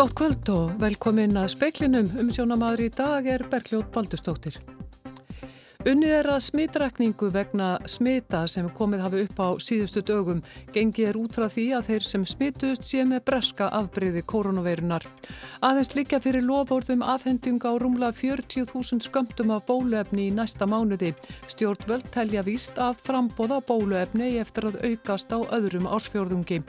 [0.00, 4.54] Gótt kvöld og velkomin að speiklinum um sjónamaður í dag er Bergljóð Baldustóttir.
[5.90, 10.40] Unnið er að smitrækningu vegna smita sem komið hafi upp á síðustu dögum.
[10.72, 15.04] Gengi er út frá því að þeir sem smituðust sé með breska afbreyði koronaveirunar.
[15.60, 21.12] Aðeins líka fyrir lofórðum afhending á rúmla 40.000 skömmtum af bóluefni í næsta mánuði.
[21.52, 26.64] Stjórnvöld telja víst að frambóða bóluefni eftir að aukast á öðrum ásfjörðungi.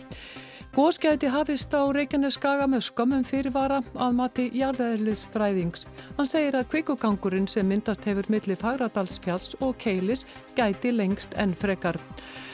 [0.72, 5.84] Góðskæti hafist á Reykjaneskaga með skömmum fyrirvara að mati jarðeðlisfræðings.
[6.16, 10.24] Hann segir að kvikugangurinn sem myndast hefur milli Fagradalsfjalls og Keilis
[10.56, 12.00] gæti lengst enn frekar.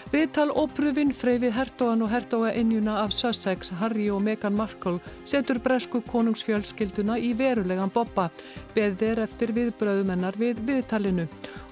[0.08, 6.00] Viðtal ópröfin freyfið hertogan og hertoga innjuna af Sussex, Harry og Meghan Markle setur bresku
[6.08, 8.30] konungsfjölskylduna í verulegan boppa.
[8.72, 11.26] Beðið er eftir viðbröðumennar við viðtalinu.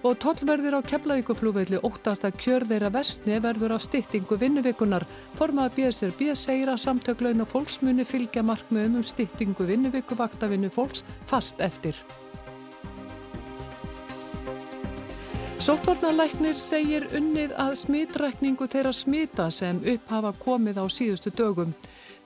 [0.03, 5.07] Og tollverðir á Keflavíkuflúveitli óttast að kjör þeirra vestni verður af styttingu vinnuvikunar.
[5.39, 11.95] Formað BSRB segir að samtöklauna fólksmuni fylgja markmiðum um styttingu vinnuviku vaktavinnu fólks fast eftir.
[15.65, 21.71] Sóttvarnalæknir segir unnið að smitrækningu þeirra smita sem upp hafa komið á síðustu dögum.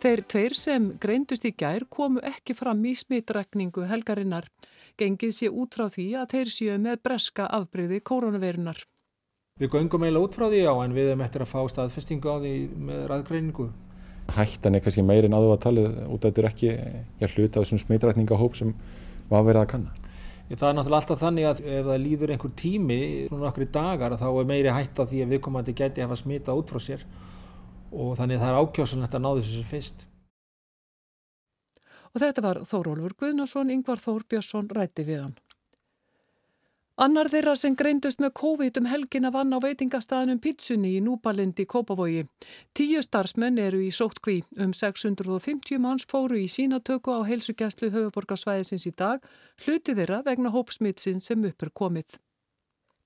[0.03, 4.49] Þeir tveir sem greindust í gær komu ekki fram í smitrækningu helgarinnar.
[4.99, 8.83] Gengið sé út frá því að þeir séu með breska afbreyði koronavirunar.
[9.63, 12.43] Við göngum eiginlega út frá því á en við erum eftir að fá staðfestingu á
[12.43, 12.53] því
[12.89, 13.69] með ræðgreiningu.
[14.35, 16.75] Hættan er kannski meirinn áður að talið út að þetta er ekki
[17.37, 18.75] hluta á þessum smitrækningahóp sem
[19.31, 19.98] var verið að kanna.
[20.49, 24.29] Það er náttúrulega alltaf þannig að ef það líður einhver tími, svona okkur dagar, þá
[24.31, 27.03] er meiri hætt á því að viðkomandi geti hafa smitað út frá sér
[27.93, 30.05] og þannig það er ákjásanlegt að ná þessu fyrst.
[32.09, 35.37] Og þetta var Þórólfur Guðnarsson, Yngvar Þór Björnsson rætti við hann.
[36.99, 41.69] Annar þeirra sem greindust með COVID um helgina vann á veitingastæðanum Pitsunni í Núbalindi í
[41.73, 42.25] Kópavogi.
[42.75, 44.41] Tíu starfsmenn eru í sóttkví.
[44.59, 49.23] Um 650 manns fóru í sínatöku á heilsugjastlu höfuborgarsvæðisins í dag,
[49.63, 52.19] hluti þeirra vegna hópsmitsin sem uppur komið.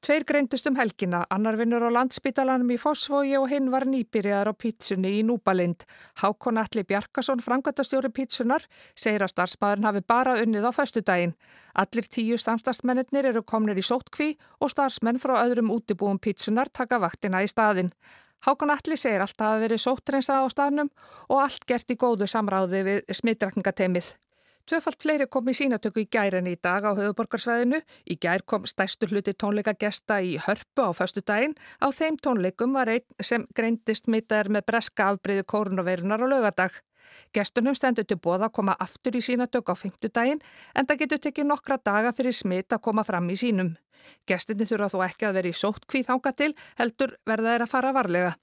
[0.03, 4.53] Tveir greindust um helgina, annar vinnur á landsbytalanum í Fossvogi og hinn var nýbyrjar á
[4.53, 5.85] pítsunni í Núbalind.
[6.19, 8.65] Hákon Alli Bjarkason, frangvæntastjóri pítsunar,
[8.99, 11.31] segir að starfsmæðurinn hafi bara unnið á föstudaginn.
[11.79, 17.39] Allir tíu samstagsmennir eru komnir í sóttkví og starfsmenn frá öðrum útibúum pítsunar taka vaktina
[17.39, 17.93] í staðin.
[18.43, 20.91] Hákon Alli segir alltaf að veri sóttreinsað á staðnum
[21.29, 24.17] og allt gert í góðu samráði við smittrækningateimið.
[24.63, 27.81] Tvöfalt fleiri kom í sínatöku í gær en í dag á höfuborgarsvæðinu.
[28.07, 31.57] Í gær kom stærstur hluti tónleikagesta í hörpu á föstu daginn.
[31.83, 36.79] Á þeim tónleikum var einn sem greindist mittaður með breska afbreyðu kórunaveirunar á lögadag.
[37.35, 40.39] Gestunum stendur til bóða að koma aftur í sínatöku á fymtudaginn
[40.71, 43.75] en það getur tekið nokkra daga fyrir smitt að koma fram í sínum.
[44.27, 47.73] Gestinni þurfa þó ekki að vera í sótt kvíð þanga til heldur verða þeir að
[47.75, 48.33] fara varlega.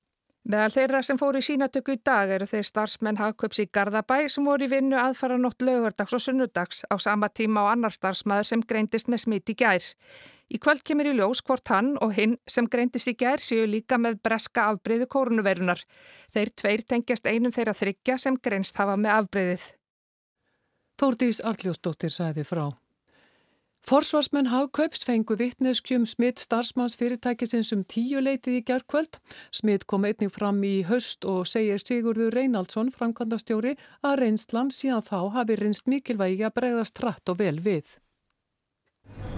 [0.49, 4.47] Meðal þeirra sem fóru í sínatöku í dag eru þeir starfsmenn hagköps í Garðabæ sem
[4.49, 8.63] voru í vinnu aðfara nótt lögurdags og sunnudags á sama tíma á annar starfsmæður sem
[8.65, 9.85] greindist með smitt í gær.
[10.51, 14.01] Í kvöld kemur í ljós hvort hann og hinn sem greindist í gær séu líka
[14.01, 15.85] með breska afbreyðu kórunverunar.
[16.33, 19.67] Þeir tveir tengjast einum þeirra þryggja sem greinst hafa með afbreyðið.
[21.01, 22.71] Þórdís Arljósdóttir sæði frá.
[23.89, 29.17] Forsvarsmenn hagkaups fengu vittneskjum smitt starfsmanns fyrirtækisins um tíu leitið í gerðkvöld.
[29.57, 33.75] Smitt kom einnig fram í höst og segir Sigurður Reynaldsson, framkvæmdastjóri,
[34.05, 37.97] að reynslan síðan þá hafi reynst mikilvægi að bregðast hratt og vel við.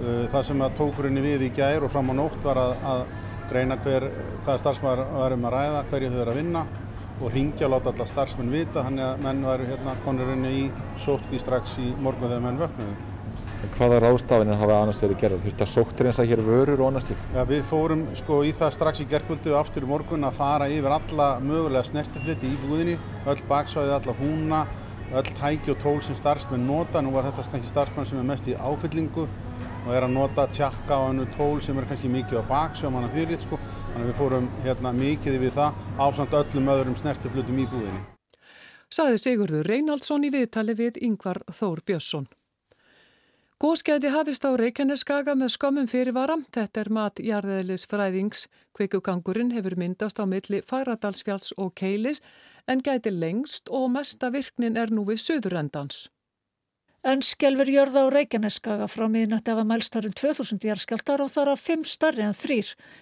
[0.03, 3.05] Uh, það sem að tókurinn við í gær og fram á nótt var að, að
[3.53, 4.09] greina hver,
[4.43, 6.67] hvaða starfsmæður varum að ræða, hverju þau verið að vinna
[7.23, 10.63] og ringja og láta alla starfsmenn vita, þannig að menn varu hérna konurinn í
[11.07, 13.12] sótkví strax í morgun þegar menn vöknuðu.
[13.63, 15.45] Hvaða ráðstafinir hafa annars verið gerðað?
[15.47, 17.27] Þurft að sóttir eins að hér vörur og annars líka?
[17.37, 20.67] Ja, við fórum sko í það strax í gerðkvöldu og aftur í morgun að fara
[20.71, 22.97] yfir alla mögulega snertifliti í búðinni,
[23.31, 24.65] öll baksvæði, alla húna,
[25.15, 27.03] öll tæki og tól sem starfsmenn nota.
[27.03, 30.99] Nú var þetta kannski starfsmenn sem er mest í áfyllingu og er að nota tjakka
[30.99, 33.63] og önnu tól sem er kannski mikið á baksvæðum hann að fyrir sko.
[33.93, 38.05] Þannig að við fórum hérna mikið við það ásamt öllum öðrum snertiflitum í búðinni.
[38.93, 42.27] Saði Sigurður Reynaldsson í viðtali við Yngvar Þór Björnsson.
[43.63, 46.35] Góðskæði hafist á Reykjaneskaga með skömmum fyrirvara.
[46.51, 48.41] Þetta er mat jarðeðlis fræðings.
[48.75, 52.19] Kvikugangurinn hefur myndast á milli Færadalsfjalls og Keilis
[52.67, 56.09] en gæti lengst og mesta virknin er nú við söðurendans.
[57.03, 61.65] En skelver jörða á Reykjaneskaga frá miðnætti af að mælstarinn 2000 jarðskjaldar og þar af
[61.67, 62.59] 5 starri en 3.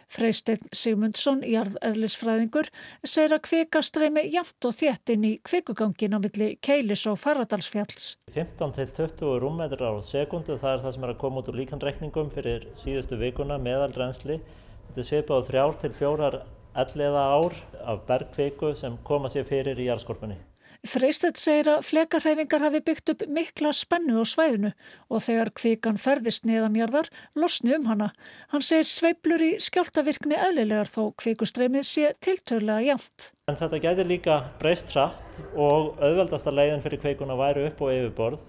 [0.09, 2.71] Freysteinn Sigmundsson, jarðeðlisfræðingur,
[3.05, 8.15] segir að kvika streymi jæmt og þétt inn í kvikugangin á milli Keilis og Faradalsfjalls.
[8.33, 8.89] 15 til
[9.21, 12.71] 20 rúmmetrar á sekundu, það er það sem er að koma út úr líkanreikningum fyrir
[12.81, 14.41] síðustu vikuna meðal reynsli.
[14.89, 16.39] Þetta er svipað á þrjár til fjórar
[16.81, 20.41] elliða ár af bergkviku sem koma sér fyrir í jarðskorpunni.
[20.89, 24.71] Freistett segir að flekarhefingar hafi byggt upp mikla spennu á svæðinu
[25.13, 28.07] og þegar kvikan ferðist neðanjarðar losni um hana.
[28.49, 33.27] Hann segir sveiblur í skjáltavirkni eðlilegar þó kvikustreymið sé tiltöðlega jæmt.
[33.53, 38.41] En þetta gæti líka breyst hratt og auðveldasta leiðin fyrir kvikuna væri upp og yfirborð.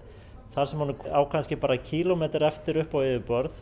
[0.56, 3.60] Þar sem hún á kannski bara kílometr eftir upp og yfirborð.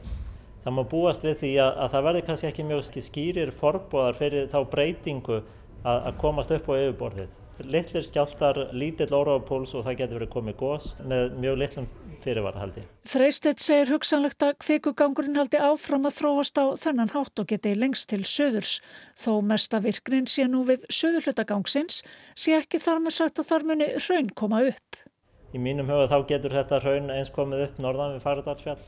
[0.62, 4.48] Það má búast við því að, að það verði kannski ekki mjög skýrir forbóðar fyrir
[4.54, 10.18] þá breytingu að, að komast upp á yfirborðið litlir skjáltar, lítill óráðpúls og það getur
[10.20, 11.88] verið komið gós með mjög litlum
[12.22, 12.84] fyrirvara haldi.
[13.08, 18.10] Freistett segir hugsanlegt að kvikugangurinn haldi áfram að þróast á þennan hátt og geti lengst
[18.12, 18.78] til söðurs.
[19.18, 22.02] Þó mesta virknin sé nú við söðurhlutagangsins
[22.34, 25.02] sé ekki þar með sagt að þar muni raun koma upp.
[25.50, 28.82] Í mínum huga þá getur þetta raun eins komið upp norðan við Færadalsfjall.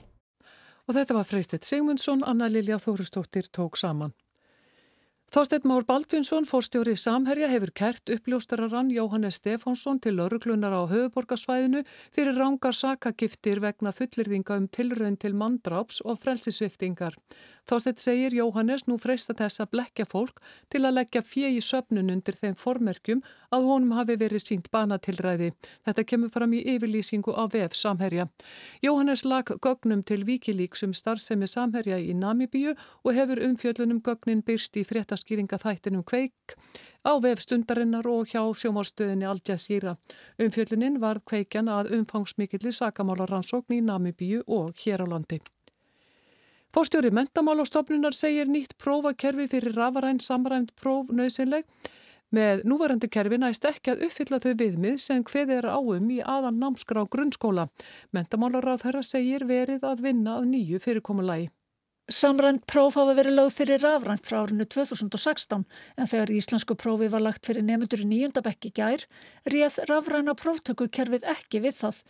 [0.88, 4.14] Og þetta var Freistett Sigmundsson, Anna Lilja Þórustóttir tók saman.
[5.32, 11.80] Þásteinn Már Baldvinsson, fórstjóri Samherja, hefur kert uppljóstararann Jóhannes Stefánsson til öruglunar á höfuborgarsvæðinu
[12.12, 17.16] fyrir rángar sakagiftir vegna fullirðinga um tilraun til mandráps og frelsisviftingar.
[17.64, 22.36] Þásteinn segir Jóhannes nú freista þess að blekja fólk til að leggja fjegi söpnun undir
[22.36, 23.24] þeim formerkjum
[23.54, 25.52] að honum hafi verið sínt banatilræði.
[25.86, 28.28] Þetta kemur fram í yfirlýsingu á VF Samherja.
[28.84, 32.74] Jóhannes lag gögnum til Víkilíks um starfsemi Samherja í Namibíu
[33.04, 36.56] og hefur umfjöllunum gögnin byrst í fréttas skýringa þættinum kveik
[37.06, 39.96] á vef stundarinnar og hjá sjómálstöðinni Al Jazeera.
[40.42, 45.40] Umfjölluninn var kveikjan að umfangsmikilli sakamálarannsókn í Namibíu og hér á landi.
[46.72, 51.66] Fórstjóri mentamálastofnunar segir nýtt prófakerfi fyrir rafaræn samræmt próf nöðsynleg.
[52.32, 56.62] Með núvarandi kerfi næst ekki að uppfylla þau viðmið sem hveði er áum í aðan
[56.62, 57.66] námskrá grunnskóla.
[58.16, 61.50] Mentamálaráð þeirra segir verið að vinna að nýju fyrirkomulagi.
[62.10, 67.22] Samrænt próf hafa verið lögð fyrir rafrænt frá árinu 2016 en þegar íslensku prófi var
[67.22, 69.04] lagt fyrir nefndur í nýjundabekki gær
[69.46, 72.02] réð rafræna próftökukerfið ekki við það.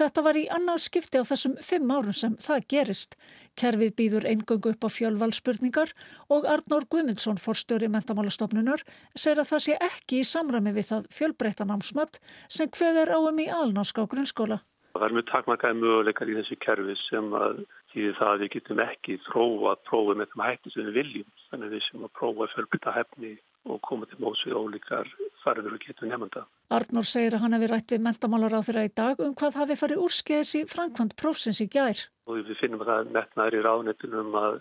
[0.00, 3.14] Þetta var í annað skipti á þessum fimm árun sem það gerist.
[3.54, 5.94] Kerfið býður eingöngu upp á fjölvalspurningar
[6.26, 8.82] og Arnór Guðmundsson, forstjóri mentamálastofnunar,
[9.14, 12.18] segir að það sé ekki í samræmi við það fjölbreytanámsmatt
[12.50, 14.64] sem hveð er áum í alnáska á grunnskóla.
[14.96, 17.58] Það er mjög takmarkaði möguleikar í þessu kerfi sem að
[17.96, 21.28] því það að við getum ekki þróa prófið með þeim hætti sem við viljum.
[21.50, 23.32] Þannig við sem að prófa fjölbytta hefni
[23.66, 25.10] og koma til móts við ólíkar
[25.42, 26.44] farður og getum nefnda.
[26.76, 29.78] Arnór segir að hann hefði rætt við mentamálar á þeirra í dag um hvað hafi
[29.80, 32.04] farið úrskeiðis í framkvæmt prófsins í gær.
[32.26, 34.60] Og við finnum að það metnaður í ráðnetunum að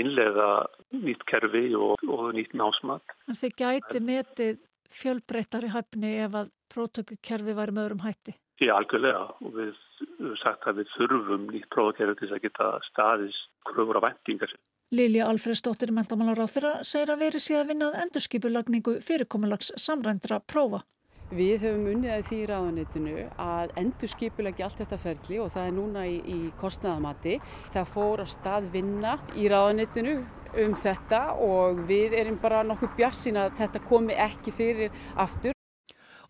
[0.00, 0.48] innlega
[0.94, 3.16] nýtt kerfi og, og nýtt násmat.
[3.26, 8.36] En þið gæti metið fjölbreyttari hæfni ef að prótökukerfi væri með öðrum hætti?
[8.60, 9.70] Já, algjörlega og við
[10.00, 14.52] höfum sagt að við þurfum nýtt prófakerfi til að geta staðist kröfur af vendingar.
[14.92, 20.82] Lilja Alfredsdóttir mentamálar á þeirra segir að veri síðan vinnað endurskipulagningu fyrirkomulags samrændra prófa.
[21.30, 25.76] Við höfum unnið að því í ráðanitinu að endurskipulagi allt þetta ferli og það er
[25.76, 27.36] núna í, í kostnaðamati.
[27.70, 30.16] Það fór á stað vinna í ráðanitinu
[30.64, 35.54] um þetta og við erum bara nokkuð bjarsinn að þetta komi ekki fyrir aftur.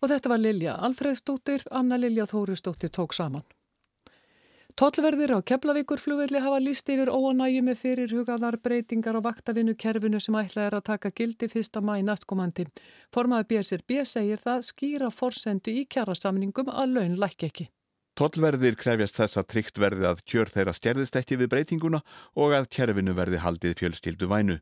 [0.01, 3.45] Og þetta var Lilja Alfreðsdóttir, Anna Lilja Þórusdóttir tók saman.
[4.79, 10.69] Tollverðir á Keflavíkurflugvelli hafa líst yfir óanægjum með fyrirhugaðar breytingar á vaktavinnu kerfinu sem ætlað
[10.69, 12.65] er að taka gildi fyrsta mæ næstkomandi.
[13.13, 17.67] Formaði BSRB segir það skýra forsendu í kjærasamningum að laun læk ekki.
[18.15, 22.01] Tollverðir krefjast þess að tryggt verði að kjör þeirra stjerðist ekki við breytinguna
[22.35, 24.57] og að kerfinu verði haldið fjölskyldu vænu.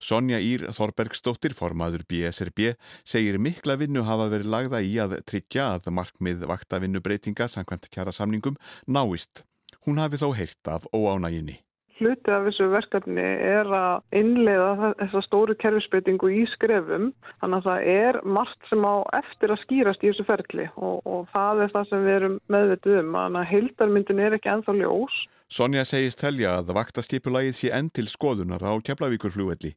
[0.00, 5.90] Sonja Ír Þorbergsdóttir, formaður BSRB, segir mikla vinnu hafa verið lagða í að tryggja að
[5.98, 8.56] markmið vaktavinnu breytinga samkvæmt kjara samningum
[8.86, 9.44] náist.
[9.86, 11.60] Hún hafi þó heyrt af óánæginni.
[12.02, 17.12] Hluti af þessu verkefni er að innleiða þessa stóru kerfisbreytingu í skrefum.
[17.38, 21.30] Þannig að það er margt sem á eftir að skýrast í þessu ferli og, og
[21.30, 23.14] það er það sem við erum meðvitið um.
[23.20, 25.22] Þannig að heildarmyndin er ekki enþá ljós.
[25.52, 29.76] Sonja segist telja að vaktaskipulagið sé enn til skoðunar á Keflavíkurflúvelli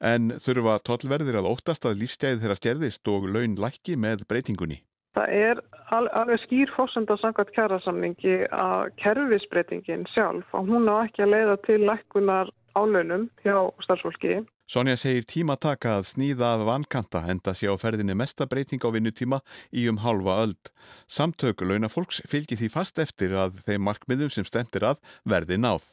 [0.00, 4.82] en þurfa tollverðir að óttast að lífstæðið þeirra stjerðist og laun lækki með breytingunni.
[5.16, 5.60] Það er
[5.96, 11.78] alveg skýr fórsönda samkvæmt kjærasamningi að kerfisbreytingin sjálf og hún á ekki að leiða til
[11.88, 13.56] lækkunar álönum hjá
[13.86, 14.42] starfsfólki.
[14.68, 18.92] Sonja segir tíma taka að sníða af vankanta enda sé á ferðinni mesta breyting á
[18.92, 19.40] vinnutíma
[19.72, 20.72] í um halva öld.
[21.08, 25.86] Samtöku launafólks fylgir því fast eftir að þeim markmiðum sem stendir að verði náð.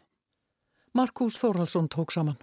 [0.93, 2.35] Markus Þórhalsson tók saman.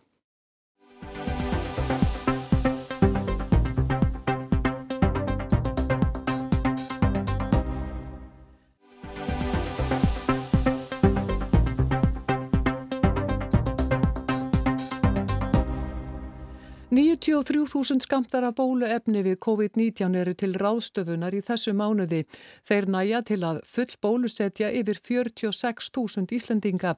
[17.21, 22.23] 93.000 skamtar af bóluefni við COVID-19 eru til ráðstöfunar í þessu mánuði.
[22.65, 26.95] Þeir næja til að full bólusetja yfir 46.000 Íslandinga.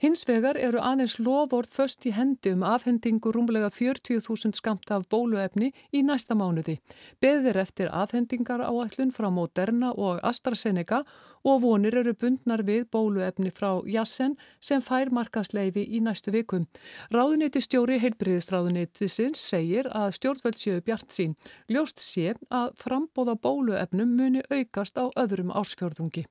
[0.00, 5.74] Hins vegar eru aðeins loford först í hendi um afhendingu rúmlega 40.000 skamta af bóluefni
[5.92, 6.78] í næsta mánuði.
[7.20, 11.04] Beðir eftir afhendingar áallun frá Moderna og AstraZeneca
[11.46, 16.66] og vonir eru bundnar við bóluefni frá Jassen sem fær markasleifi í næstu vikum.
[17.14, 21.36] Ráðuniti stjóri heilbriðisráðunitisins segir að stjórnvöld séu bjart sín.
[21.70, 26.26] Ljóst sé að frambóða bóluefnum muni aukast á öðrum ásfjörðungi.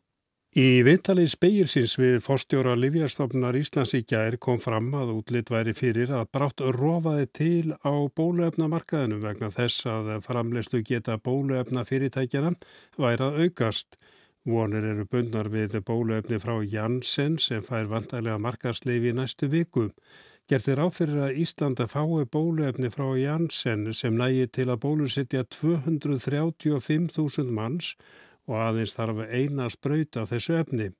[0.55, 6.13] Í viðtalið spegilsins við fórstjóra Livjastofnunar Íslands í gær kom fram að útlitt væri fyrir
[6.15, 12.53] að brátt rofaði til á bóluefnamarkaðinu vegna þess að framlegslu geta bóluefna fyrirtækjana
[12.95, 13.99] væri að aukast.
[14.45, 19.87] Vonir eru bundnar við bóluefni frá Janssen sem fær vantarlega markarsleifi í næstu viku.
[20.45, 27.95] Gerðir áfyrir að Íslanda fái bóluefni frá Janssen sem nægi til að bólusetja 235.000 manns
[28.45, 30.91] og aðeins þarf eina spröyt af þessu efni.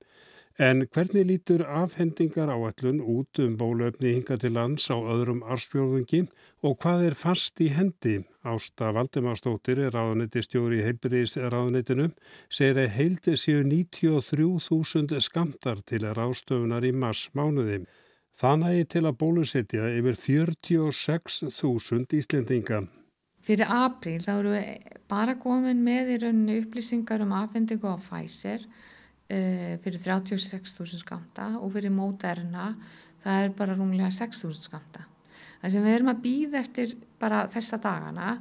[0.55, 6.21] En hvernig lítur afhendingar áallun út um bólöfni hinga til lands á öðrum arsfjörðungi
[6.63, 8.21] og hvað er fast í hendi?
[8.47, 12.13] Ásta Valdimarstóttir er ráðanetti stjóri í heilbriðis ráðanettinum,
[12.47, 17.83] segir að heildi séu 93.000 skamtar til ráðstöfunar í mars mánuði.
[18.39, 22.85] Þannig til að bólusetja yfir 46.000 Íslendinga.
[23.43, 24.55] Fyrir april þá eru
[25.11, 28.63] bara komin með í rauninni upplýsingar um afhendingu á Pfizer
[29.31, 32.71] uh, fyrir 36.000 skamta og fyrir Moderna
[33.23, 35.05] það er bara rúmlega 6.000 skamta.
[35.61, 38.35] Það sem við erum að býða eftir bara þessa dagana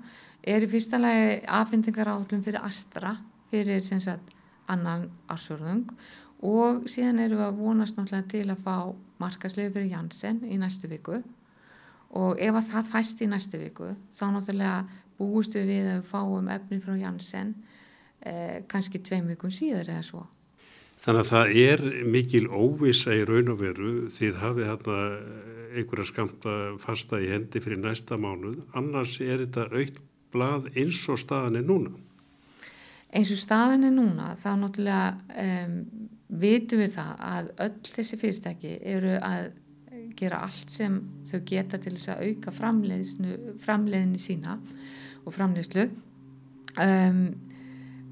[0.44, 3.14] er í fyrsta lagi afhendingar átlum fyrir Astra
[3.52, 4.32] fyrir sagt,
[4.68, 5.88] annan ásfjörðung
[6.44, 8.76] og síðan erum við að vonast náttúrulega til að fá
[9.22, 11.20] markaslegu fyrir Janssen í næstu viku
[12.14, 14.76] og ef að það fæst í næstu viku þá náttúrulega
[15.18, 17.54] búist við við að við fáum efni frá Janssen
[18.20, 20.24] eh, kannski tveim vikun síður eða svo.
[21.04, 25.00] Þannig að það er mikil óvisa í raun og veru því það hafið hérna
[25.75, 28.62] einhverja skamta fasta í hendi fyrir næsta mánuð.
[28.78, 29.99] Annars er þetta aukt
[30.32, 31.92] blað eins og staðan er núna.
[33.14, 35.76] Eins og staðan er núna þá náttúrulega um,
[36.40, 39.52] vitum við það að öll þessi fyrirtæki eru að
[40.18, 44.56] gera allt sem þau geta til þess að auka framleiðinu sína
[45.25, 45.88] og framleiðslu.
[46.80, 47.26] Um,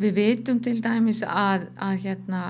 [0.02, 2.40] Við veitum til dæmis að, að hérna,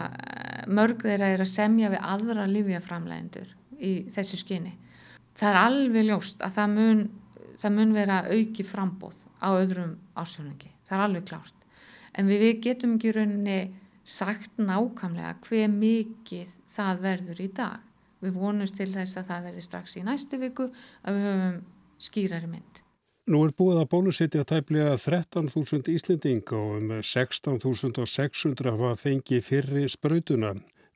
[0.72, 3.50] mörg þeirra er að semja við aðra livjaframlegendur
[3.82, 4.72] í þessu skyni.
[5.36, 7.02] Það er alveg ljóst að það mun,
[7.60, 10.70] það mun vera auki frambóð á öðrum ásjóningi.
[10.86, 11.58] Það er alveg klárt.
[12.12, 13.58] En við, við getum ekki rauninni
[14.04, 17.82] sagt nákvæmlega hver mikið það verður í dag.
[18.22, 20.68] Við vonumst til þess að það verður strax í næstu viku
[21.02, 21.60] að við höfum
[22.02, 22.82] skýrari mynd.
[23.32, 30.50] Nú er búið að bólusetja tæplega 13.000 Íslendinga og um 16.600 hafa fengið fyrri sprautuna.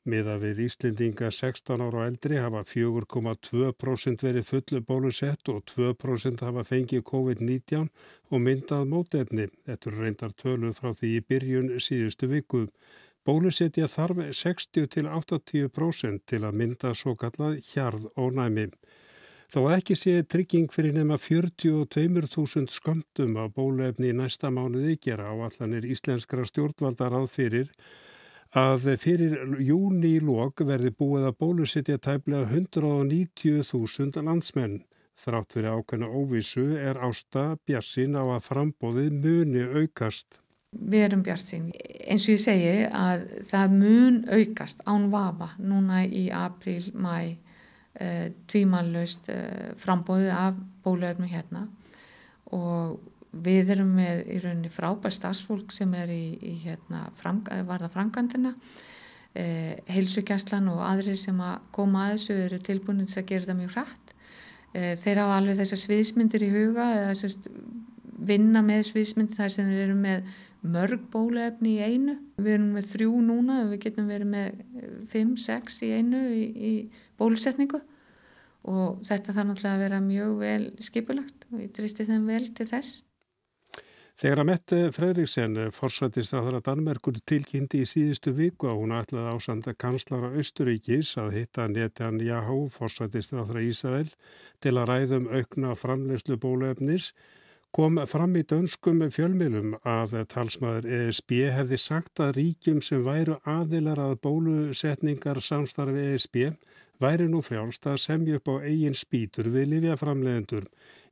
[0.05, 6.65] Miða við Íslendinga 16 ára og eldri hafa 4,2% verið fullu bólusett og 2% hafa
[6.67, 7.89] fengið COVID-19
[8.29, 9.49] og myndað mótefni.
[9.65, 12.67] Þetta er reyndar tölu frá því í byrjun síðustu viku.
[13.25, 18.69] Bólusetja þarf 60-80% til að mynda svo kallað hjarð og næmi.
[19.47, 25.35] Þó ekki sé trygging fyrir nema 42.000 sköndum á bólefni í næsta mánuði gera á
[25.47, 27.69] allanir íslenskra stjórnvaldar að fyrir
[28.51, 34.83] að fyrir júni í lok verði búið að bólusittja tæplega 190.000 landsmenn.
[35.17, 40.41] Þrátt fyrir ákveðna óvissu er ásta bjassin á að frambóðið muni aukast.
[40.75, 41.71] Við erum bjartsinn.
[42.03, 47.46] Eins og ég segi að það mun aukast án vafa núna í april, mæ
[48.01, 51.67] uh, tvímanlaust uh, frambóðið af bólöfnum hérna.
[52.55, 52.99] Og
[53.31, 58.53] við erum með í rauninni frábær stafsfólk sem er í, í hérna, fram, varða frangandina
[58.55, 63.75] uh, heilsugjastlan og aðrir sem að koma að þessu eru tilbúinir að gera það mjög
[63.77, 64.03] hrætt
[64.77, 67.47] þeir hafa alveg þessar sviðsmyndir í huga eða þessast
[68.27, 70.27] vinna með sviðsmyndir þar sem þeir eru með
[70.67, 72.17] mörg bólefni í einu.
[72.41, 74.61] Við erum með þrjú núna við getum verið með
[75.11, 76.73] fimm, sex í einu í, í
[77.19, 77.81] bólusetningu
[78.67, 82.67] og þetta þarf náttúrulega að vera mjög vel skipulagt og ég tristi þeim vel til
[82.69, 83.03] þess.
[84.17, 90.31] Þegar að Mette Fredriksen, forsættistráðara Danmerkur, tilkynnti í síðustu viku að hún ætlaði ásanda kanslara
[90.41, 94.09] Östuríkis að hitta Netanyahu, forsættistráðara Ísrael,
[94.57, 97.11] til að ræðum aukna framlegslu bólefnis,
[97.77, 104.01] kom fram í dönskum fjölmilum að talsmaður ESB hefði sagt að ríkjum sem væru aðilar
[104.01, 106.39] að bólusetningar samstarfi ESB
[107.01, 110.65] væri nú frjálst að semja upp á eigin spýtur við livjaframlegendur.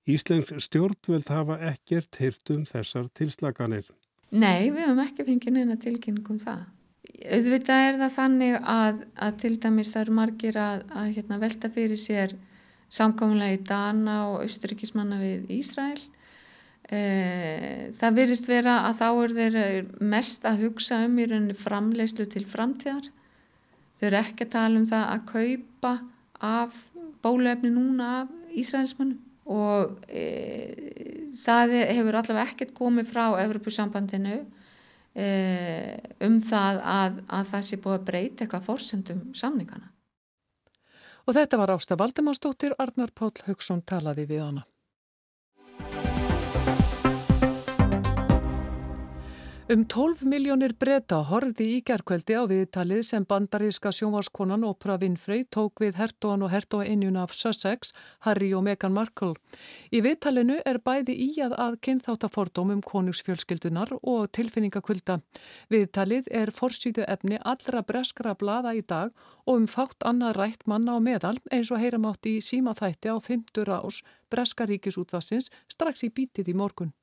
[0.05, 3.87] Íslensk stjórnveld hafa ekkert hirt um þessar tilslaganir.
[4.35, 6.65] Nei, við höfum ekki fengið neina tilkynningum það.
[7.25, 11.71] Auðvitað er það þannig að, að til dæmis það eru margir að, að hérna, velta
[11.73, 12.35] fyrir sér
[12.91, 16.01] samgáðunlega í Dana og austuríkismanna við Ísræl.
[16.85, 17.01] E,
[17.97, 22.45] það virðist vera að þá er þeir mest að hugsa um í rauninni framleyslu til
[22.49, 23.09] framtíðar.
[23.95, 25.93] Þau eru ekki að tala um það að kaupa
[26.45, 26.81] af
[27.23, 30.23] bólefni núna af Ísrælsmannum og e,
[31.37, 34.37] það hefur allavega ekkert komið frá Evropasambandinu
[35.13, 35.27] e,
[36.25, 39.91] um það að, að það sé búið að breyta eitthvað fórsendum samningana.
[41.25, 44.65] Og þetta var Ásta Valdimansdóttir, Arnar Páll Haugsson talaði við hana.
[49.65, 55.81] Um 12 miljónir breyta horfði í gerðkveldi á viðtalið sem bandaríska sjónvarskonan Oprah Winfrey tók
[55.81, 57.89] við hertogan og hertogainjuna af Sussex,
[58.27, 59.31] Harry og Meghan Markle.
[59.89, 65.15] Í viðtalinu er bæði í að að kynþáttafordómum konungsfjölskyldunar og tilfinningakvölda.
[65.73, 69.15] Viðtalið er forsýðu efni allra breskra blada í dag
[69.47, 73.17] og um fátt annað rætt manna á meðal eins og heyram átt í símaþætti á
[73.17, 76.93] 50 ás breska ríkisútvassins strax í bítið í morgun.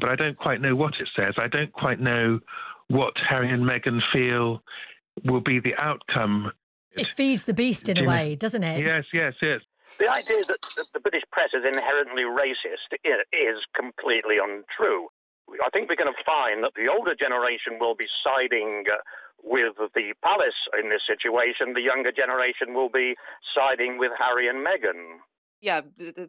[0.00, 1.34] But I don't quite know what it says.
[1.38, 2.40] I don't quite know
[2.88, 4.62] what Harry and Meghan feel
[5.24, 6.52] will be the outcome.
[6.92, 8.84] It feeds the beast in a way, doesn't it?
[8.84, 9.60] Yes, yes, yes.
[9.98, 15.08] The idea that the British press is inherently racist is completely untrue.
[15.64, 18.98] I think we're going to find that the older generation will be siding uh,
[19.42, 21.72] with the palace in this situation.
[21.72, 23.14] The younger generation will be
[23.54, 25.22] siding with Harry and Meghan.
[25.60, 25.80] Yeah,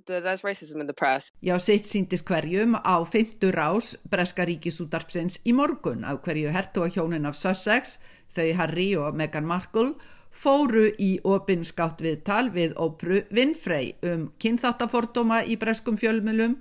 [0.06, 1.32] that's racism in the press.
[1.44, 6.88] Já, sitt síndist hverjum á 50 rás Breska ríkisútarpsins í morgun á hverju hertu á
[6.88, 8.00] hjónin af Sussex,
[8.32, 9.98] þau Harry og Meghan Markle,
[10.32, 16.58] fóru í opinskátt viðtal við Ópru Winfrey um kynþáttafordóma í breskum fjölmjölum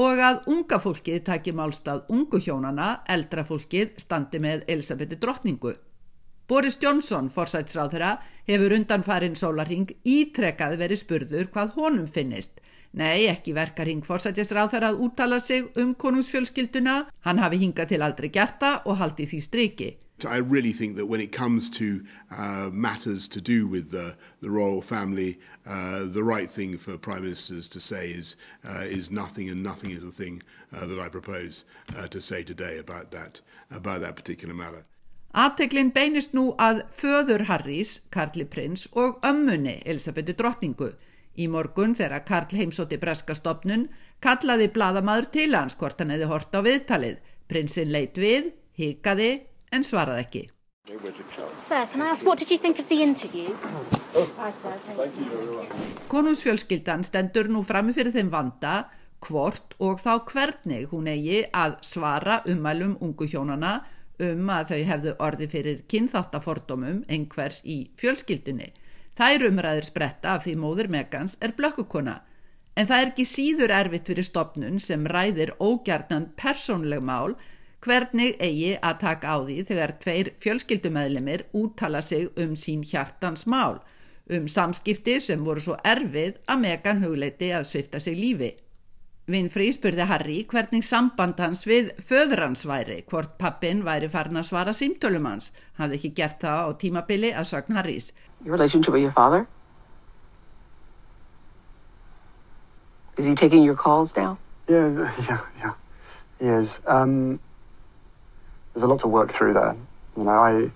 [0.00, 5.74] og að unga fólkið taki málstað ungu hjónana, eldra fólkið standi með Elisabethi drottningu.
[6.50, 8.14] Boris Johnson, forsætsráð þeirra,
[8.48, 12.58] hefur undan farin sólarhing ítrekkað verið spurður hvað honum finnist.
[12.98, 16.96] Nei, ekki verkar hing forsætisráð þeirra að úttala sig um konungsfjölskylduna.
[17.22, 19.90] Hann hafi hingað til aldrei gerta og haldi því striki.
[20.26, 22.02] I really think that when it comes to
[22.36, 27.22] uh, matters to do with the, the royal family, uh, the right thing for prime
[27.22, 28.34] ministers to say is,
[28.66, 30.42] uh, is nothing and nothing is the thing
[30.74, 31.64] uh, that I propose
[31.96, 34.84] uh, to say today about that, about that particular matter.
[35.30, 40.90] Ateglin beinist nú að föður Harrys, Karli Prins og ömmunni Elisabethi drottningu.
[41.38, 43.86] Í morgun þegar Karl heimsóti breskastofnun
[44.18, 47.20] kallaði bladamadur til hans hvort hann hefði hort á viðtalið.
[47.46, 49.30] Prinsinn leitt við, hikaði
[49.70, 50.42] en svaraði ekki.
[50.90, 53.54] Sir, can I ask what did you think of the interview?
[56.10, 58.88] Konungsfjölskyldan stendur nú frammi fyrir þeim vanda
[59.22, 63.76] hvort og þá hvernig hún eigi að svara umælum ungu hjónana
[64.26, 68.72] um að þau hefðu orði fyrir kynþáttafordómum einhvers í fjölskyldinni.
[69.18, 72.20] Þær umræður spretta af því móður Megans er blökkukona
[72.78, 77.34] en það er ekki síður erfitt fyrir stopnun sem ræðir ógjarnan persónleg mál
[77.84, 83.80] hvernig eigi að taka á því þegar tveir fjölskyldumæðlimir úttala sig um sín hjartans mál
[84.30, 88.50] um samskipti sem voru svo erfið að Megan hugleiti að svifta sig lífi.
[89.30, 94.48] Winfrey spurði Harry hvernig samband hans við föður hans væri, hvort pappin væri farin að
[94.50, 95.50] svara símtölum hans.
[95.76, 98.12] Hann hafði ekki gert það á tímabili að sagn Harrys.
[98.44, 99.46] Your relationship with your father?
[103.16, 104.38] Is he taking your calls now?
[104.68, 105.74] Yeah, yeah, yeah.
[106.38, 106.80] He is.
[106.86, 107.38] Um,
[108.72, 109.76] there's a lot to work through there.
[110.16, 110.70] You know, I,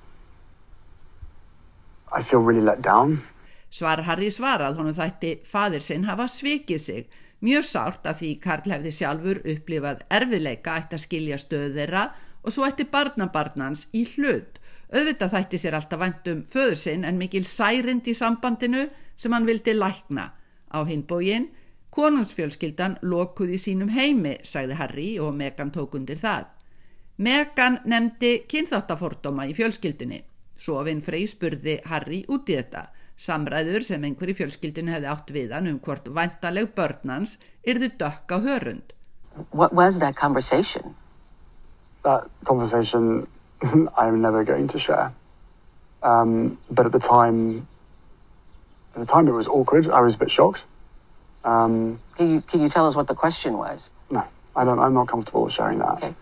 [2.12, 3.22] I feel really let down.
[3.74, 7.06] Svar Harry svarað honum þætti fadir sinn hafa svikið sig
[7.44, 12.04] Mjög sárt að því Karl hefði sjálfur upplifað erfiðleika ætti að skilja stöðu þeirra
[12.40, 14.61] og svo ætti barnabarnans í hlut.
[14.94, 19.74] Auðvitað þætti sér alltaf vandum föður sinn en mikil særind í sambandinu sem hann vildi
[19.76, 20.30] lækna.
[20.72, 21.50] Á hinbógin,
[21.94, 26.48] konungsfjölskyldan lokuði sínum heimi, sagði Harry og Megan tók undir það.
[27.16, 30.24] Megan nefndi kynþáttafordóma í fjölskyldinni.
[30.57, 32.88] Svo Vinfrey spurði Harry út í þetta.
[33.16, 38.38] Samræður sem einhverju fjölskyldinu hefði átt við hann um hvort vantaleg börnans yrðu dökk á
[38.42, 38.94] hörund.
[39.50, 40.94] What was that conversation?
[42.03, 43.27] That conversation
[43.96, 45.12] I'm never going to share.
[46.03, 47.66] Um, but at the time,
[48.94, 49.88] at the time it was awkward.
[49.88, 50.64] I was a bit shocked.
[51.44, 53.90] Um, can, you, can you tell us what the question was?
[54.11, 54.24] No,
[54.57, 56.03] I don't, I'm not comfortable sharing that.
[56.03, 56.14] Okay.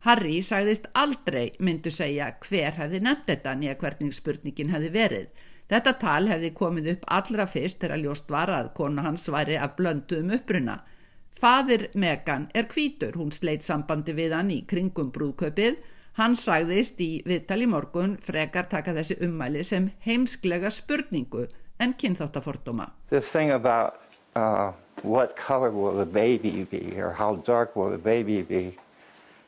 [0.00, 5.26] Harry sagðist aldrei myndu segja hver hefði nefnt þetta nýja hvernig spurningin hefði verið.
[5.70, 9.76] Þetta tal hefði komið upp allra fyrst þegar ljóst var að kona hans væri að
[9.78, 10.80] blöndu um uppruna.
[11.30, 15.78] Fadir Megan er kvítur, hún sleitt sambandi við hann í kringum brúðkaupið.
[16.18, 21.46] Hann sagðist í viðtali morgun frekar taka þessi ummæli sem heimsklega spurningu
[21.78, 22.90] en kynþáttafordóma.
[23.10, 24.02] The thing about
[24.34, 28.76] uh, what color will the baby be or how dark will the baby be,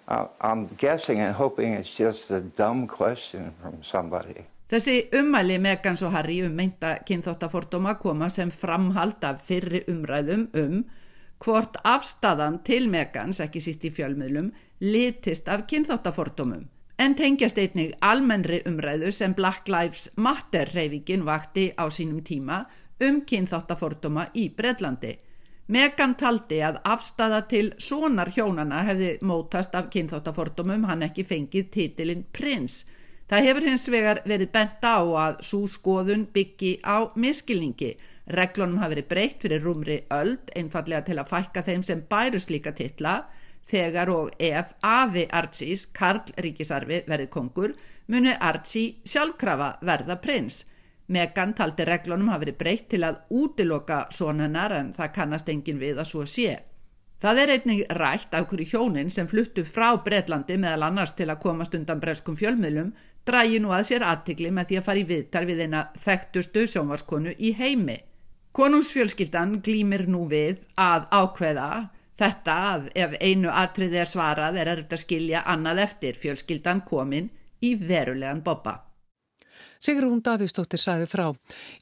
[0.09, 4.47] uh, I'm guessing and hoping it's just a dumb question from somebody.
[4.73, 10.79] Þessi ummæli Megans og Harry um meinta kynþáttafordóma koma sem framhald af fyrri umræðum um
[11.45, 14.49] hvort afstadan til Megans, ekki síst í fjölmiðlum,
[14.81, 16.63] litist af kynþáttafordómum.
[16.97, 22.63] En tengjast einnig almennri umræðu sem Black Lives Matter reyfingin vakti á sínum tíma
[23.05, 25.19] um kynþáttafordóma í Bredlandi.
[25.69, 32.25] Megan taldi að afstada til sonar hjónana hefði mótast af kynþáttafordómum hann ekki fengið titilinn
[32.33, 32.87] prins.
[33.33, 37.95] Það hefur hins vegar verið bent á að svo skoðun byggi á miskilningi
[38.37, 42.73] Reglunum hafi verið breytt fyrir rúmri öld einfallega til að fækka þeim sem bæru slíka
[42.77, 43.14] titla
[43.73, 47.73] þegar og ef Afi Archís, Karl Ríkisarfi, verið kongur
[48.12, 50.66] muni Archí sjálfkrafa verða prins.
[51.09, 55.99] Megan taldi reglunum hafi verið breytt til að útiloka sonunar en það kannast engin við
[55.99, 56.61] að svo sé.
[57.23, 61.42] Það er einnig rætt af hverju hjónin sem fluttu frá Breitlandi meðal annars til að
[61.45, 62.90] komast undan breskum fjölmiðlum
[63.29, 67.35] drægi nú að sér aðtikli með því að fara í viðtal við eina þekktustu sjónvarskonu
[67.39, 67.99] í heimi.
[68.53, 71.69] Konungsfjölskyldan glýmir nú við að ákveða
[72.19, 77.31] þetta að ef einu atrið er svarað er að skilja annað eftir fjölskyldan komin
[77.63, 78.91] í verulegan boppa.
[79.83, 81.25] Sigrún Davíðsdóttir sæði frá.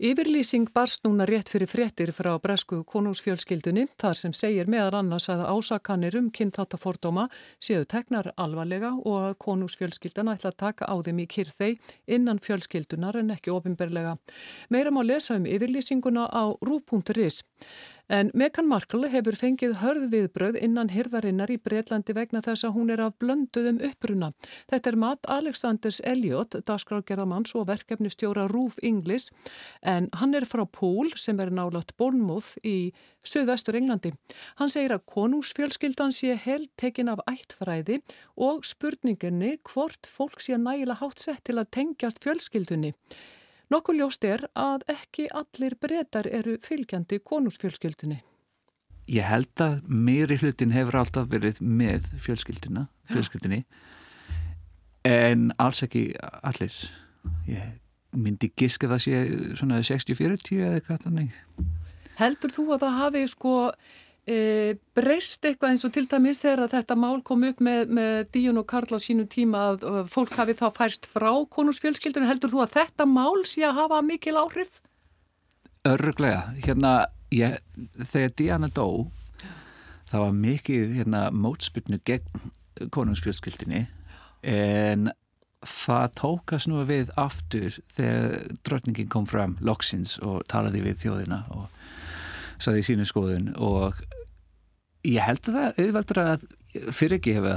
[0.00, 5.42] Yfirlýsing barst núna rétt fyrir fréttir frá bresku konungsfjölskyldunni þar sem segir meðan annars að
[5.44, 7.26] ásakanir um kynþáttafordóma
[7.60, 11.70] séu teknar alvarlega og að konungsfjölskyldan ætla að taka á þeim í kyrþei
[12.16, 14.16] innan fjölskyldunar en ekki ofinberlega.
[14.72, 17.44] Meira má lesa um yfirlýsinguna á rú.is.
[18.10, 22.90] En Meghan Markle hefur fengið hörð viðbröð innan hirðarinnar í Breitlandi vegna þess að hún
[22.90, 24.32] er af blönduðum uppruna.
[24.72, 29.28] Þetta er mat Alexanders Elliot, dagskrágerðamanns og verkefnistjóra Rúf Inglis,
[29.86, 32.90] en hann er frá Pól sem er nálat Bournemouth í
[33.22, 34.10] söðvestur Englandi.
[34.58, 38.02] Hann segir að konungsfjölskyldan sé held tekin af ættfræði
[38.34, 42.96] og spurninginni hvort fólk sé nægilega hátt sett til að tengjast fjölskyldunni.
[43.70, 48.18] Nokkuð ljóst er að ekki allir breytar eru fylgjandi konúsfjölskyldunni.
[49.10, 53.64] Ég held að meiri hlutin hefur alltaf verið með fjölskyldina, fjölskyldinni
[55.06, 56.10] en alls ekki
[56.42, 56.74] allir.
[57.46, 57.70] Ég
[58.10, 59.22] myndi giska það sé
[59.58, 61.34] svona 60-40 eða eitthvað þannig.
[62.18, 63.54] Heldur þú að það hafi sko
[64.30, 68.60] e, breyst eitthvað eins og til dæmis þegar þetta mál kom upp með, með Díun
[68.62, 72.76] og Karl á sínu tíma að fólk hafi þá færst frá konusfjölskyldunum heldur þú að
[72.78, 74.78] þetta mál sé að hafa mikil áhrif?
[75.88, 76.92] Örglega, hérna
[77.34, 77.58] ég,
[77.96, 79.08] þegar Díana dó
[80.10, 82.50] það var mikið hérna, mótspilnu gegn
[82.94, 83.84] konungsfjölskyldinni
[84.46, 85.10] en
[85.60, 91.68] það tókast nú við aftur þegar drotningin kom fram loksins og talaði við þjóðina og
[92.60, 94.00] saði í sínu skoðun og
[95.06, 96.42] Ég held að það auðveldur að
[96.92, 97.54] fyrirgefa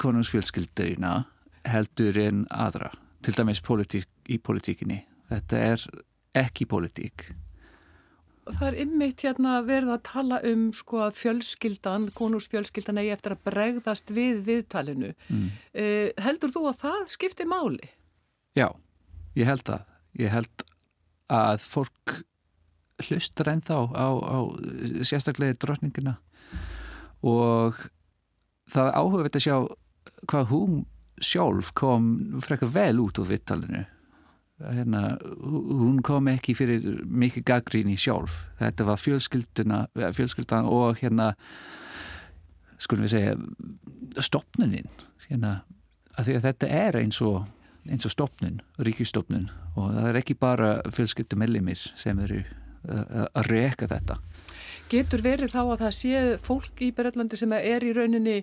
[0.00, 1.16] konungsfjölskyldurina
[1.68, 2.92] heldur en aðra,
[3.24, 5.02] til dæmis politík, í politíkinni.
[5.28, 5.84] Þetta er
[6.38, 7.26] ekki politík.
[8.46, 13.42] Það er ymmit hérna verið að tala um sko að fjölskyldan, konungsfjölskyldan eigi eftir að
[13.48, 15.10] bregðast við viðtalinu.
[15.26, 15.48] Mm.
[15.74, 17.90] Eh, heldur þú að það skiptir máli?
[18.56, 18.70] Já,
[19.34, 19.82] ég held að.
[20.16, 20.64] Ég held
[21.28, 22.20] að fólk
[23.10, 24.38] hlustar ennþá á, á
[25.04, 26.14] sérstaklega drotningina
[27.26, 27.82] og
[28.72, 29.56] það áhugavert að sjá
[30.30, 30.80] hvað hún
[31.22, 32.08] sjálf kom
[32.44, 33.84] frekar vel út úr vittalinu
[34.56, 38.46] hérna, hún kom ekki fyrir mikið gaggríni sjálf.
[38.60, 39.00] Þetta var
[40.16, 41.34] fjölskyldan og hérna
[42.80, 44.88] skulum við segja stopnunin
[45.26, 45.58] hérna,
[46.16, 47.44] þetta er eins og
[47.86, 52.42] eins og stopnun, ríkistopnun og það er ekki bara fjölskyldumellimir sem eru
[52.86, 54.18] að reka þetta
[54.86, 58.40] Getur verið þá að það sé fólk í Berðlandi sem er í rauninni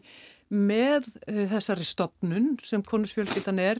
[0.53, 3.79] með uh, þessari stopnun sem konusfjölskyldan er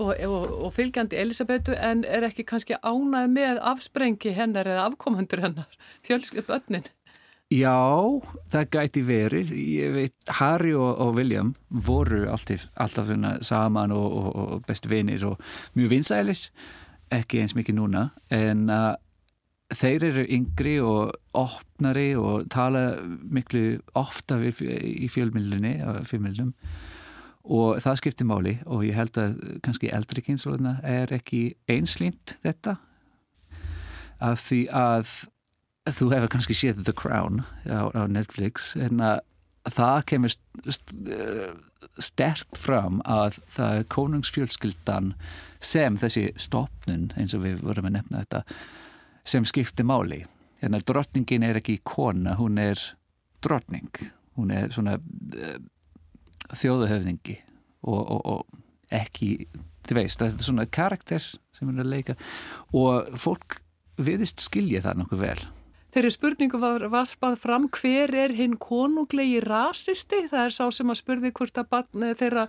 [0.00, 5.44] og, og, og fylgjandi Elisabetu en er ekki kannski ánað með afsprengi hennar eða afkomandur
[5.44, 6.88] hennar, fjölskyldbönnin?
[7.50, 7.78] Já,
[8.50, 9.54] það gæti verið.
[9.58, 13.10] Ég veit, Harry og, og William voru alltaf, alltaf
[13.46, 15.38] saman og best vinir og
[15.78, 16.42] mjög vinsælir,
[17.10, 19.06] ekki eins mikið núna, en að uh,
[19.70, 22.84] þeir eru yngri og opnari og tala
[23.22, 26.54] miklu ofta í fjölmjölunum
[27.50, 32.76] og það skiptir máli og ég held að kannski eldri kynnslóðina er ekki einslýnt þetta
[34.20, 35.14] af því að
[35.90, 39.22] þú hefur kannski séð The Crown á, á Netflix en að
[39.70, 40.34] það kemur
[42.00, 45.14] sterkt fram að það er konungsfjölskyldan
[45.60, 48.44] sem þessi stopnun eins og við vorum að nefna þetta
[49.30, 50.24] sem skiptir máli.
[50.60, 52.80] Hérna drottningin er ekki kona, hún er
[53.42, 53.90] drottning.
[54.36, 55.54] Hún er svona uh,
[56.50, 57.38] þjóðahöfningi
[57.86, 59.32] og, og, og ekki,
[59.86, 62.18] þið veist, þetta er svona karakter sem hún er að leika
[62.76, 63.60] og fólk
[64.00, 65.40] viðist skilja það nokkuð vel.
[65.90, 70.22] Þeirri spurningu var varpað fram hver er hinn konunglegi rasisti?
[70.30, 72.44] Það er sá sem að spurði hvort að barn, þeirra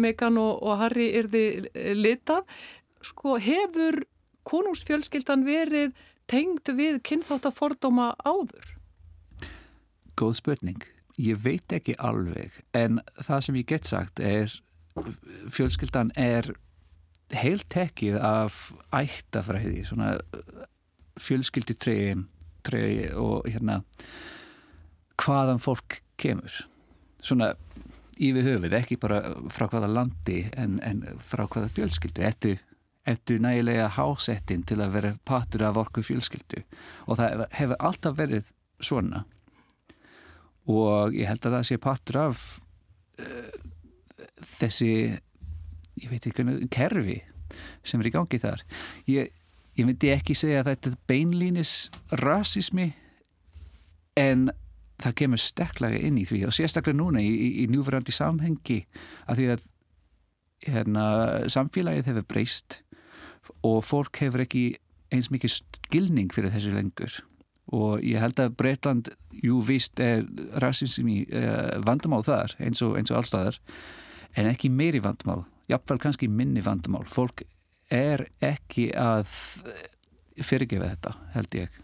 [0.00, 1.42] Megan og, og Harry erði
[1.98, 2.48] litað.
[3.04, 4.00] Sko, hefur
[4.48, 5.92] konungsfjölskyldan verið
[6.30, 8.74] tengd við kynþáttafordóma áður?
[10.18, 10.86] Góð spurning.
[11.18, 14.52] Ég veit ekki alveg en það sem ég get sagt er
[15.50, 16.52] fjölskyldan er
[17.34, 20.14] heilt tekið af ættafræði, svona
[21.20, 22.28] fjölskylditreyjum
[22.68, 23.82] aldrei og hérna
[25.18, 26.52] hvaðan fólk kemur
[27.22, 27.54] svona
[28.18, 29.20] yfir höfuð, ekki bara
[29.54, 32.56] frá hvaða landi en, en frá hvaða fjölskyldu ettu,
[33.08, 36.62] ettu nægilega hásettin til að vera patur af orku fjölskyldu?
[37.08, 38.52] Og það hefur alltaf verið
[38.84, 39.24] svona.
[40.68, 42.44] Og ég held að það sé patur af
[43.22, 43.50] uh,
[44.58, 44.92] þessi
[45.98, 47.20] ég veit ekki hvernig, kerfi
[47.86, 48.62] sem er í gangi þar.
[49.08, 49.32] Ég
[49.78, 51.74] ég myndi ekki segja að þetta beinlínis
[52.18, 52.90] rasismi
[54.18, 54.48] en
[54.98, 56.42] það kemur steklega inn í því.
[56.48, 58.80] Og sérstaklega núna í, í, í njúverandi samhengi
[59.30, 59.66] að því að
[60.66, 61.04] hérna,
[61.54, 62.80] samfélagið hefur breyst
[63.66, 64.64] og fólk hefur ekki
[65.14, 67.20] eins mikið skilning fyrir þessu lengur
[67.74, 69.10] og ég held að Breitland,
[69.44, 70.24] jú víst er
[70.62, 73.58] rasismi uh, vandamál þar eins og, og allstaðar
[74.38, 77.44] en ekki meiri vandamál, jáfnveil kannski minni vandamál fólk
[77.92, 79.28] er ekki að
[80.44, 81.78] fyrirgefa þetta, held ég.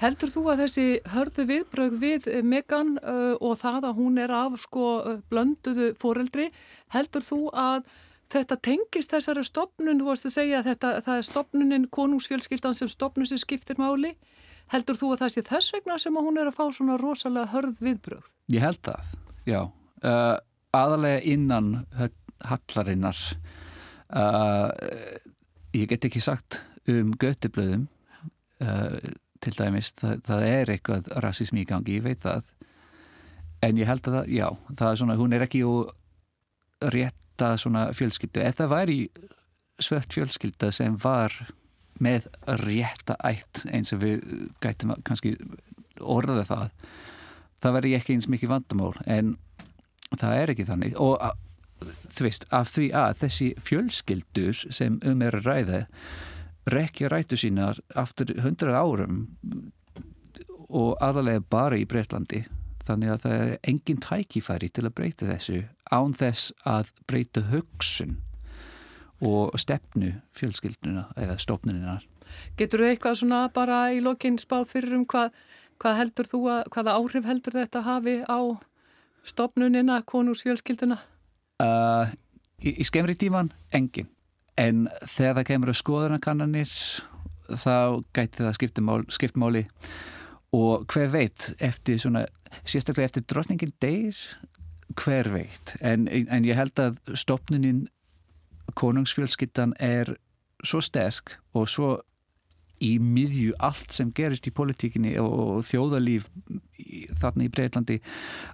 [0.00, 4.56] Heldur þú að þessi hörðu viðbröð við Megan uh, og það að hún er af
[4.62, 4.86] sko
[5.32, 6.48] blönduðu fóreldri,
[6.94, 7.84] heldur þú að
[8.30, 12.90] þetta tengist þessari stopnun, þú varst að segja að þetta, það er stopnunin konungsfjölskyldan sem
[12.90, 14.14] stopnun sem skiptir máli,
[14.70, 17.82] heldur þú að það sé þess vegna sem hún er að fá svona rosalega hörð
[17.82, 18.30] viðbröð?
[18.54, 19.14] Ég held það,
[19.50, 19.60] já.
[20.00, 20.36] Uh,
[20.76, 21.72] aðalega innan
[22.46, 23.18] hallarinnar
[24.10, 24.66] Uh,
[25.70, 26.56] ég get ekki sagt
[26.90, 27.84] um göttublöðum
[28.58, 28.96] uh,
[29.38, 32.48] til dæmis, það, það er eitthvað rassismi í gangi, ég veit það
[33.62, 34.48] en ég held að það, já
[34.80, 35.92] það er svona, hún er ekki úr
[37.40, 38.42] rétta svona fjölskyldu.
[38.42, 38.98] Ef það væri
[39.80, 41.32] svört fjölskylda sem var
[42.00, 42.28] með
[42.60, 44.24] rétta ætt eins og við
[44.60, 45.36] gætum kannski
[46.00, 46.70] orða það
[47.60, 49.36] það verði ekki eins mikið vandamál en
[50.16, 50.96] það er ekki þannig.
[51.00, 51.18] Og
[52.10, 55.82] þú veist, af því að þessi fjölskyldur sem um er að ræða
[56.70, 59.26] rekja rætu sínar aftur hundra árum
[60.68, 62.44] og aðalega bara í Breitlandi
[62.86, 68.18] þannig að það er engin tækifæri til að breyta þessu án þess að breyta hugsun
[69.20, 72.06] og stefnu fjölskylduna eða stofnuninnar.
[72.56, 75.34] Getur þú eitthvað svona bara í lokinn spáð fyrir um hvað,
[75.82, 78.40] hvað heldur þú að, hvaða áhrif heldur þetta hafi á
[79.26, 80.96] stofnunina, konúsfjölskylduna?
[81.60, 82.08] Uh,
[82.62, 84.08] í, í skemmri tíman, engin.
[84.60, 86.72] En þegar það kemur að skoðunarkannanir,
[87.60, 88.56] þá gæti það
[89.18, 89.66] skiptumáli
[90.56, 92.24] og hver veit, eftir svona,
[92.64, 94.18] sérstaklega eftir drotningin deyr,
[94.98, 95.76] hver veit.
[95.80, 97.86] En, en ég held að stopnunin
[98.78, 100.14] konungsfjölskyttan er
[100.66, 101.96] svo sterk og svo
[102.80, 106.30] í miðju allt sem gerist í politíkinni og þjóðalíf
[107.20, 107.98] þarna í Breitlandi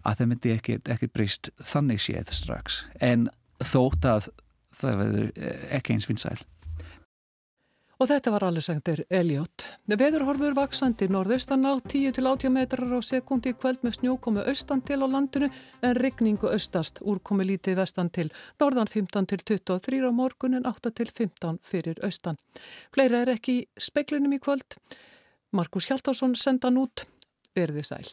[0.03, 3.29] að það myndi ekki breyst þannig séð strax en
[3.63, 4.29] þótt að
[4.77, 5.31] það verður
[5.79, 6.39] ekki eins vinsæl.
[7.97, 9.65] Og þetta var Alexander Elliot.
[9.89, 15.09] Veðurhorfur vaksandi norðaustan á 10-80 metrar á sekundi í kvöld með snjókomi austan til á
[15.09, 15.49] landinu
[15.81, 18.29] en rigningu austast úrkomi lítið vestan til
[18.61, 22.37] norðan 15-23 á morgun en 8-15 fyrir austan.
[22.93, 24.77] Fleira er ekki í speiklinum í kvöld.
[25.57, 27.07] Markus Hjaltásson sendan út.
[27.57, 28.13] Verði sæl.